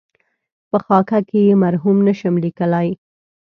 په 0.69 0.77
خاکه 0.85 1.19
کې 1.29 1.39
یې 1.47 1.53
مرحوم 1.63 1.97
نشم 2.07 2.33
لېکلای. 2.43 2.89